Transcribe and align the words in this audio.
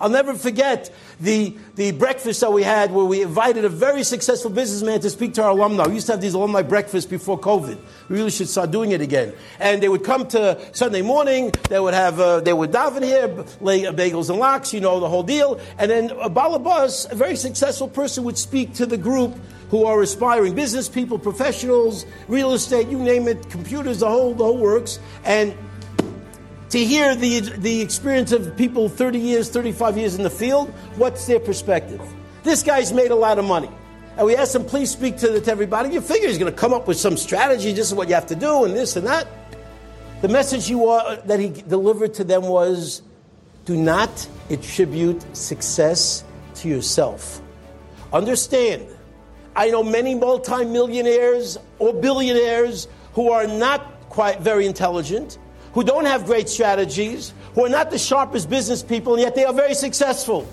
I'll 0.00 0.10
never 0.10 0.34
forget 0.34 0.92
the, 1.20 1.54
the 1.76 1.92
breakfast 1.92 2.40
that 2.40 2.52
we 2.52 2.62
had 2.62 2.92
where 2.92 3.04
we 3.04 3.22
invited 3.22 3.64
a 3.64 3.68
very 3.68 4.02
successful 4.02 4.50
businessman 4.50 5.00
to 5.00 5.10
speak 5.10 5.34
to 5.34 5.42
our 5.42 5.50
alumni. 5.50 5.86
We 5.86 5.94
used 5.94 6.06
to 6.06 6.12
have 6.12 6.20
these 6.20 6.34
alumni 6.34 6.62
breakfasts 6.62 7.08
before 7.08 7.38
COVID. 7.38 7.78
We 8.08 8.16
really 8.16 8.30
should 8.30 8.48
start 8.48 8.70
doing 8.72 8.90
it 8.90 9.00
again. 9.00 9.32
And 9.60 9.82
they 9.82 9.88
would 9.88 10.02
come 10.02 10.26
to 10.28 10.58
Sunday 10.72 11.02
morning, 11.02 11.52
they 11.68 11.78
would 11.78 11.94
have, 11.94 12.18
uh, 12.18 12.40
they 12.40 12.52
would 12.52 12.72
daven 12.72 13.04
here, 13.04 13.44
lay 13.60 13.82
bagels 13.82 14.30
and 14.30 14.38
lox, 14.38 14.74
you 14.74 14.80
know, 14.80 14.98
the 14.98 15.08
whole 15.08 15.22
deal. 15.22 15.60
And 15.78 15.90
then 15.90 16.10
a 16.10 16.28
balabas, 16.28 17.10
a 17.10 17.14
very 17.14 17.36
successful 17.36 17.88
person 17.88 18.24
would 18.24 18.38
speak 18.38 18.74
to 18.74 18.86
the 18.86 18.98
group 18.98 19.34
who 19.70 19.84
are 19.84 20.02
aspiring 20.02 20.54
business 20.54 20.88
people, 20.88 21.18
professionals, 21.18 22.04
real 22.28 22.52
estate, 22.52 22.88
you 22.88 22.98
name 22.98 23.28
it, 23.28 23.48
computers, 23.48 24.00
the 24.00 24.08
whole, 24.08 24.34
the 24.34 24.44
whole 24.44 24.58
works. 24.58 24.98
And 25.24 25.54
to 26.74 26.84
hear 26.84 27.14
the, 27.14 27.38
the 27.38 27.80
experience 27.80 28.32
of 28.32 28.56
people 28.56 28.88
30 28.88 29.16
years, 29.16 29.48
35 29.48 29.96
years 29.96 30.16
in 30.16 30.24
the 30.24 30.30
field, 30.30 30.70
what's 30.96 31.24
their 31.24 31.38
perspective? 31.38 32.02
This 32.42 32.64
guy's 32.64 32.92
made 32.92 33.12
a 33.12 33.14
lot 33.14 33.38
of 33.38 33.44
money. 33.44 33.70
And 34.16 34.26
we 34.26 34.34
asked 34.34 34.56
him, 34.56 34.64
please 34.64 34.90
speak 34.90 35.16
to, 35.18 35.28
the, 35.28 35.40
to 35.40 35.52
everybody. 35.52 35.90
You 35.94 36.00
figure 36.00 36.26
he's 36.26 36.36
going 36.36 36.52
to 36.52 36.58
come 36.58 36.72
up 36.72 36.88
with 36.88 36.96
some 36.96 37.16
strategy. 37.16 37.72
This 37.72 37.86
is 37.86 37.94
what 37.94 38.08
you 38.08 38.16
have 38.16 38.26
to 38.26 38.34
do, 38.34 38.64
and 38.64 38.74
this 38.74 38.96
and 38.96 39.06
that. 39.06 39.28
The 40.20 40.26
message 40.26 40.68
are, 40.72 40.98
uh, 40.98 41.16
that 41.26 41.38
he 41.38 41.50
delivered 41.50 42.12
to 42.14 42.24
them 42.24 42.42
was 42.42 43.02
do 43.66 43.76
not 43.76 44.28
attribute 44.50 45.24
success 45.36 46.24
to 46.56 46.68
yourself. 46.68 47.40
Understand, 48.12 48.88
I 49.54 49.70
know 49.70 49.84
many 49.84 50.16
multimillionaires 50.16 51.56
or 51.78 51.94
billionaires 51.94 52.88
who 53.12 53.30
are 53.30 53.46
not 53.46 54.08
quite 54.08 54.40
very 54.40 54.66
intelligent 54.66 55.38
who 55.74 55.84
don't 55.84 56.06
have 56.06 56.24
great 56.24 56.48
strategies, 56.48 57.34
who 57.54 57.66
are 57.66 57.68
not 57.68 57.90
the 57.90 57.98
sharpest 57.98 58.48
business 58.48 58.82
people, 58.82 59.14
and 59.14 59.22
yet 59.22 59.34
they 59.34 59.44
are 59.44 59.52
very 59.52 59.74
successful. 59.74 60.48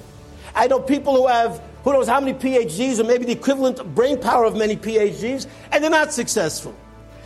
I 0.54 0.68
know 0.68 0.80
people 0.80 1.16
who 1.16 1.28
have 1.28 1.62
who 1.84 1.94
knows 1.94 2.08
how 2.08 2.20
many 2.20 2.34
PhDs 2.34 3.00
or 3.00 3.04
maybe 3.04 3.26
the 3.26 3.32
equivalent 3.32 3.96
brain 3.96 4.20
power 4.20 4.46
of 4.46 4.56
many 4.56 4.76
PhDs, 4.76 5.48
and 5.72 5.84
they're 5.84 5.90
not 5.90 6.14
successful. 6.14 6.76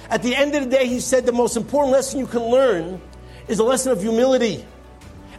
At 0.09 0.23
the 0.23 0.36
end 0.36 0.55
of 0.55 0.64
the 0.64 0.70
day, 0.70 0.88
he 0.88 1.00
said 1.00 1.25
the 1.25 1.33
most 1.33 1.58
important 1.58 1.92
lesson 1.92 2.20
you 2.20 2.28
can 2.28 2.44
learn 2.44 3.02
is 3.47 3.59
a 3.59 3.64
lesson 3.64 3.92
of 3.92 4.02
humility. 4.02 4.66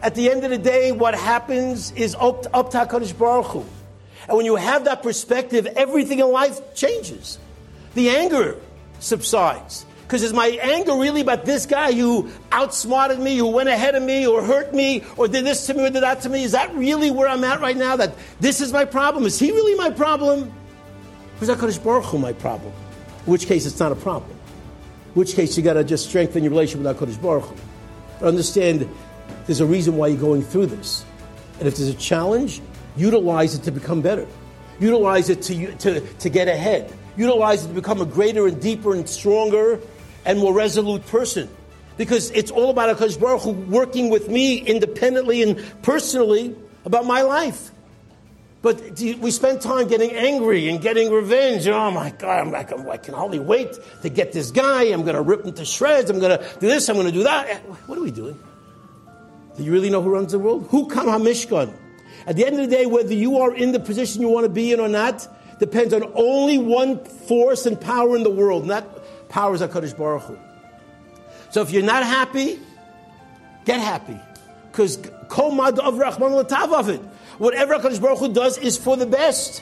At 0.03 0.13
the 0.13 0.29
end 0.29 0.43
of 0.43 0.51
the 0.51 0.57
day, 0.57 0.91
what 0.91 1.15
happens 1.15 1.91
is 1.91 2.15
up, 2.15 2.43
to 2.43 2.49
HaKadosh 2.49 3.17
Baruch 3.17 3.47
Hu. 3.47 3.65
And 4.27 4.37
when 4.37 4.45
you 4.45 4.55
have 4.55 4.85
that 4.85 5.01
perspective, 5.01 5.65
everything 5.65 6.19
in 6.19 6.31
life 6.31 6.75
changes. 6.75 7.39
The 7.95 8.09
anger 8.09 8.59
subsides. 8.99 9.86
Because 10.07 10.23
is 10.23 10.31
my 10.31 10.47
anger 10.61 10.93
really 10.93 11.19
about 11.19 11.43
this 11.43 11.65
guy 11.65 11.91
who 11.91 12.29
outsmarted 12.53 13.19
me, 13.19 13.35
who 13.35 13.47
went 13.47 13.67
ahead 13.67 13.93
of 13.93 14.01
me, 14.01 14.25
or 14.25 14.41
hurt 14.41 14.73
me, 14.73 15.03
or 15.17 15.27
did 15.27 15.43
this 15.43 15.67
to 15.67 15.73
me, 15.73 15.83
or 15.85 15.89
did 15.89 16.01
that 16.01 16.21
to 16.21 16.29
me? 16.29 16.43
Is 16.43 16.53
that 16.53 16.73
really 16.75 17.11
where 17.11 17.27
I'm 17.27 17.43
at 17.43 17.59
right 17.59 17.75
now? 17.75 17.97
That 17.97 18.15
this 18.39 18.61
is 18.61 18.71
my 18.71 18.85
problem? 18.85 19.25
Is 19.25 19.37
he 19.37 19.51
really 19.51 19.75
my 19.75 19.89
problem? 19.89 20.49
Or 21.41 21.67
is 21.67 21.77
Baruch 21.77 22.05
Hu 22.05 22.19
my 22.19 22.31
problem? 22.31 22.71
In 23.25 23.31
which 23.31 23.47
case, 23.47 23.65
it's 23.65 23.81
not 23.81 23.91
a 23.91 23.97
problem. 23.97 24.31
In 24.31 25.13
which 25.15 25.33
case, 25.33 25.57
you 25.57 25.63
got 25.63 25.73
to 25.73 25.83
just 25.83 26.07
strengthen 26.07 26.41
your 26.41 26.51
relationship 26.51 26.87
with 26.87 26.97
HaKadosh 26.97 27.21
Baruch 27.21 27.43
Hu. 27.43 28.25
Understand 28.25 28.89
there's 29.45 29.59
a 29.59 29.65
reason 29.65 29.97
why 29.97 30.07
you're 30.07 30.21
going 30.21 30.41
through 30.41 30.67
this. 30.67 31.03
And 31.59 31.67
if 31.67 31.75
there's 31.75 31.89
a 31.89 31.93
challenge, 31.95 32.61
utilize 32.95 33.55
it 33.55 33.63
to 33.63 33.71
become 33.71 34.01
better. 34.01 34.25
Utilize 34.79 35.29
it 35.29 35.41
to, 35.41 35.75
to, 35.75 35.99
to 35.99 36.29
get 36.29 36.47
ahead. 36.47 36.93
Utilize 37.17 37.65
it 37.65 37.67
to 37.67 37.73
become 37.73 37.99
a 37.99 38.05
greater 38.05 38.47
and 38.47 38.61
deeper 38.61 38.93
and 38.93 39.09
stronger 39.09 39.81
and 40.27 40.37
more 40.37 40.53
resolute 40.53 41.03
person. 41.07 41.49
Because 41.95 42.29
it's 42.31 42.51
all 42.51 42.69
about 42.69 42.95
HaKadosh 42.95 43.19
Baruch 43.19 43.41
Hu 43.41 43.51
working 43.51 44.11
with 44.11 44.29
me 44.29 44.59
independently 44.59 45.41
and 45.41 45.59
personally 45.81 46.55
about 46.85 47.07
my 47.07 47.23
life. 47.23 47.71
But 48.61 48.99
we 48.99 49.31
spend 49.31 49.61
time 49.61 49.87
getting 49.87 50.11
angry 50.11 50.67
and 50.67 50.81
getting 50.81 51.11
revenge. 51.11 51.67
oh 51.67 51.91
my 51.91 52.09
God, 52.11 52.39
I'm 52.39 52.51
like, 52.51 52.71
I 52.73 52.97
can 52.97 53.13
hardly 53.13 53.39
wait 53.39 53.69
to 54.01 54.09
get 54.09 54.33
this 54.33 54.51
guy. 54.51 54.83
I'm 54.83 55.03
going 55.03 55.15
to 55.15 55.21
rip 55.21 55.45
him 55.45 55.53
to 55.53 55.65
shreds. 55.65 56.09
I'm 56.09 56.19
going 56.19 56.37
to 56.37 56.45
do 56.59 56.67
this. 56.67 56.89
I'm 56.89 56.95
going 56.95 57.07
to 57.07 57.13
do 57.13 57.23
that. 57.23 57.47
Eh, 57.47 57.57
what 57.85 57.97
are 57.97 58.01
we 58.01 58.11
doing? 58.11 58.37
Do 59.55 59.63
you 59.63 59.71
really 59.71 59.89
know 59.89 60.01
who 60.01 60.09
runs 60.09 60.33
the 60.33 60.39
world? 60.39 60.67
Who 60.69 60.87
come 60.87 61.07
Hamishkan? 61.07 61.73
At 62.27 62.35
the 62.35 62.45
end 62.45 62.59
of 62.59 62.69
the 62.69 62.75
day, 62.75 62.85
whether 62.85 63.13
you 63.13 63.37
are 63.39 63.55
in 63.55 63.71
the 63.71 63.79
position 63.79 64.21
you 64.21 64.27
want 64.27 64.43
to 64.43 64.49
be 64.49 64.73
in 64.73 64.79
or 64.79 64.89
not, 64.89 65.27
depends 65.59 65.93
on 65.93 66.03
only 66.15 66.57
one 66.57 67.03
force 67.05 67.65
and 67.65 67.79
power 67.79 68.15
in 68.15 68.23
the 68.23 68.29
world, 68.29 68.67
not 68.67 68.96
powers 69.29 69.61
HaKadosh 69.61 69.97
Baruch 69.97 70.23
Hu. 70.23 70.37
So 71.49 71.61
if 71.61 71.71
you're 71.71 71.83
not 71.83 72.03
happy, 72.03 72.59
get 73.65 73.79
happy. 73.79 74.19
Because 74.71 74.97
kol 75.29 75.51
ma 75.51 75.71
d'avid 75.71 76.01
Rachmana 76.01 76.43
l'tav 76.43 76.71
avid. 76.77 76.99
Whatever 77.37 77.77
HaKadosh 77.77 78.01
Baruch 78.01 78.19
Hu 78.19 78.33
does 78.33 78.57
is 78.57 78.77
for 78.77 78.97
the 78.97 79.05
best. 79.05 79.61